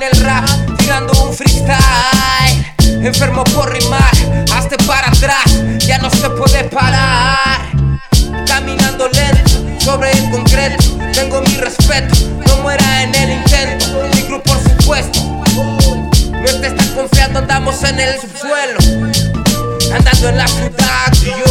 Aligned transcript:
en 0.00 0.14
el 0.14 0.24
rap, 0.24 0.48
tirando 0.78 1.12
un 1.24 1.34
freestyle. 1.34 1.76
Enfermo 3.02 3.44
por 3.44 3.72
rimar, 3.72 4.10
hazte 4.54 4.76
para 4.86 5.08
atrás, 5.08 5.44
ya 5.78 5.98
no 5.98 6.10
se 6.10 6.28
puede 6.30 6.64
parar. 6.64 7.60
Caminando 8.46 9.08
lento, 9.08 9.80
sobre 9.80 10.10
el 10.12 10.30
concreto, 10.30 10.84
tengo 11.12 11.40
mi 11.42 11.56
respeto, 11.56 12.14
no 12.46 12.56
muera 12.62 13.02
en 13.02 13.14
el 13.14 13.30
intento. 13.30 13.86
Micro 14.14 14.42
por 14.42 14.56
supuesto, 14.62 15.20
no 15.20 16.60
te 16.60 16.66
estás 16.66 16.86
confiando, 16.88 17.40
andamos 17.40 17.82
en 17.84 18.00
el 18.00 18.20
subsuelo, 18.20 18.78
andando 19.94 20.28
en 20.28 20.36
la 20.36 20.48
ciudad. 20.48 21.12
Y 21.22 21.26
yo 21.26 21.49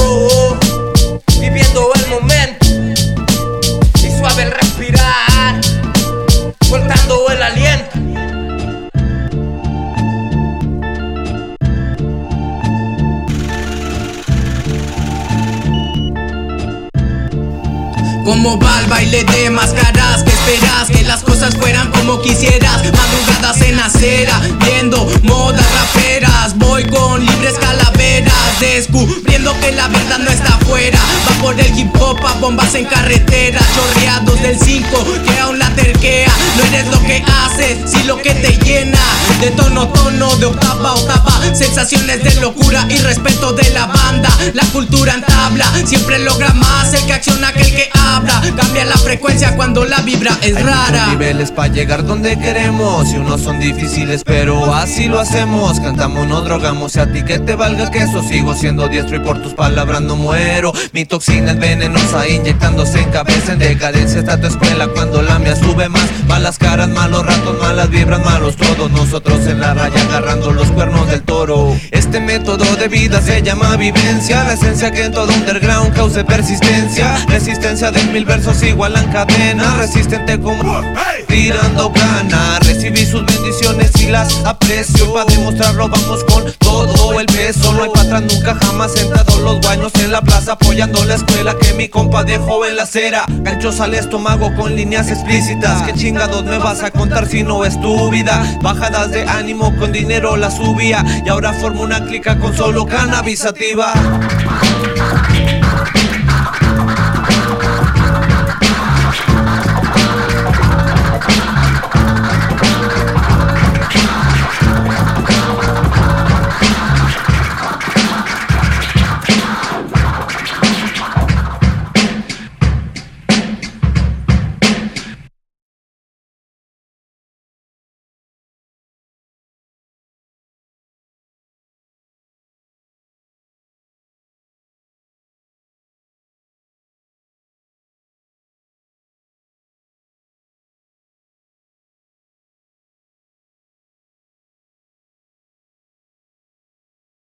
¿Cómo 18.30 18.60
va 18.60 18.82
el 18.82 18.86
baile 18.86 19.24
de 19.24 19.50
máscaras? 19.50 20.22
¿Qué 20.22 20.30
esperas? 20.30 20.88
Que 20.92 21.04
las 21.04 21.24
cosas 21.24 21.56
fueran 21.56 21.90
como 21.90 22.22
quisieras. 22.22 22.76
Madrugadas 22.76 23.60
en 23.62 23.80
acera, 23.80 24.40
viendo 24.64 25.04
modas 25.24 25.66
raperas. 25.74 26.56
Voy 26.60 26.84
con 26.84 27.26
libres 27.26 27.56
calaveras 27.60 28.60
Descubriendo 28.60 29.60
que 29.60 29.72
la 29.72 29.88
verdad 29.88 30.20
no 30.20 30.30
está 30.30 30.54
afuera. 30.54 31.00
Va 31.28 31.42
por 31.42 31.60
el 31.60 31.76
hip 31.76 31.90
hop 32.00 32.20
a 32.24 32.34
bombas 32.36 32.76
en 32.76 32.86
carretera. 32.86 33.60
Chorreados 33.74 34.40
del 34.44 34.60
5 34.60 35.06
que 35.26 35.40
aún 35.40 35.58
la 35.58 35.74
terquea. 35.74 36.32
No 36.56 36.66
eres 36.66 36.88
lo 36.92 37.02
que 37.02 37.24
haces, 37.26 37.78
si 37.90 38.04
lo 38.04 38.22
que 38.22 38.36
te 38.36 38.52
llena 38.64 39.00
De 39.40 39.52
tono 39.52 39.88
tono, 39.88 40.36
de 40.36 40.46
octava 40.46 40.94
octava. 40.94 41.32
Sensaciones 41.56 42.24
de 42.24 42.42
locura 42.42 42.86
y 42.90 42.98
respeto 42.98 43.54
de 43.54 43.70
la 43.72 43.86
banda. 43.86 44.30
La 44.54 44.64
cultura 44.66 45.14
en 45.14 45.22
tabla, 45.22 45.66
siempre 45.86 46.20
logra 46.20 46.54
más 46.54 46.94
el 46.94 47.06
que 47.06 47.14
acciona 47.14 47.52
que 47.54 47.62
el 47.62 47.76
que 47.76 47.90
habla. 47.94 48.42
Cambia 48.58 48.86
la 48.86 48.98
frecuencia 48.98 49.56
cuando 49.56 49.86
la 49.86 50.02
vibra 50.02 50.32
es 50.42 50.56
Hay 50.56 50.64
rara. 50.64 51.08
niveles 51.08 51.52
para 51.52 51.70
llegar 51.70 52.06
donde 52.06 52.38
queremos 52.38 53.08
Y 53.14 53.18
unos 53.18 53.42
son 53.42 53.60
difíciles 53.60 54.24
pero 54.26 54.74
así 54.74 55.08
lo 55.08 55.20
hacemos. 55.20 55.80
Cantamos, 55.80 56.28
no 56.28 56.42
drogamos 56.42 56.96
y 56.96 57.00
a 57.00 57.12
ti 57.12 57.24
que 57.24 57.40
te 57.40 57.56
valga 57.56 57.90
que 57.92 58.00
eso 58.00 58.22
Sigo 58.22 58.54
siendo 58.54 58.88
diestro 58.90 59.16
y 59.16 59.20
por 59.20 59.42
tus 59.42 59.54
palabras 59.54 60.02
no 60.02 60.16
muero. 60.18 60.74
Mi 60.92 61.06
toxina 61.06 61.52
es 61.52 61.60
venenosa 61.60 62.28
inyectándose 62.28 63.00
en 63.00 63.10
cabeza. 63.12 63.54
En 63.54 63.60
decadencia 63.60 64.20
está 64.20 64.40
tu 64.40 64.48
escuela 64.48 64.88
cuando 64.90 65.22
la 65.22 65.40
mía 65.40 65.56
sube 65.56 65.88
más. 65.88 66.06
Malas 66.28 66.58
caras, 66.58 66.90
malos 66.90 67.26
ratos, 67.26 67.58
malas 67.60 67.90
vibras, 67.90 68.24
malos 68.26 68.56
todos. 68.58 68.92
Nosotros 68.92 69.29
en 69.30 69.60
la 69.60 69.74
raya 69.74 70.02
agarrando 70.02 70.52
los 70.52 70.70
cuernos 70.72 71.08
del 71.08 71.22
toro. 71.22 71.76
Este 71.92 72.20
método 72.20 72.66
de 72.76 72.88
vida 72.88 73.22
se 73.22 73.42
llama 73.42 73.76
vivencia 73.76 74.44
La 74.44 74.54
esencia 74.54 74.92
que 74.92 75.04
en 75.04 75.12
todo 75.12 75.32
underground 75.32 75.94
cause 75.96 76.24
persistencia. 76.24 77.16
Resistencia 77.28 77.92
de 77.92 78.04
mil 78.06 78.26
versos 78.26 78.62
igualan 78.64 79.12
cadena 79.12 79.76
Resistente 79.78 80.40
como 80.40 80.82
tirando 81.28 81.92
ganas 81.92 82.68
Recibí 82.68 83.06
sus 83.06 83.26
bendiciones 83.26 83.92
y 84.02 84.08
las 84.08 84.44
aprecio. 84.46 85.14
Para 85.14 85.26
demostrarlo 85.26 85.90
vamos 85.90 86.24
con 86.26 86.52
todo 86.60 87.20
el 87.20 87.28
peso. 87.28 87.74
No 87.74 87.84
hay 87.84 87.90
atrás 87.90 88.24
nunca 88.24 88.56
jamás 88.66 88.94
sentados 88.94 89.40
los 89.40 89.62
guaynos 89.62 89.94
en 89.96 90.12
la 90.12 90.22
plaza 90.22 90.54
Apoyando 90.54 91.04
la 91.06 91.16
escuela 91.16 91.56
que 91.60 91.74
mi 91.74 91.88
compa 91.90 92.24
dejó 92.24 92.66
en 92.66 92.76
la 92.76 92.84
acera. 92.84 93.26
Ganchos 93.28 93.80
al 93.80 93.94
estómago 93.94 94.56
con 94.56 94.76
líneas 94.76 95.10
explícitas. 95.10 95.84
¿Qué 95.84 95.94
chingados 95.94 96.44
me 96.46 96.58
vas 96.58 96.82
a 96.84 96.92
contar 96.92 97.28
si 97.28 97.44
no 97.44 97.64
es 97.66 97.80
tu 97.80 98.10
vida? 98.10 98.44
Bajadas 98.62 99.12
de 99.12 99.19
de 99.20 99.30
ánimo 99.30 99.76
con 99.76 99.92
dinero 99.92 100.38
la 100.38 100.50
subía 100.50 101.04
y 101.26 101.30
ahora 101.30 101.52
formo 101.54 101.82
una 101.82 102.06
clica 102.06 102.38
con 102.38 102.56
solo 102.56 102.86
cannabisativa. 102.86 103.94